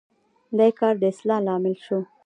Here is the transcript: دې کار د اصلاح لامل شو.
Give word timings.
دې 0.57 0.69
کار 0.79 0.93
د 1.01 1.03
اصلاح 1.11 1.39
لامل 1.47 1.75
شو. 1.85 1.99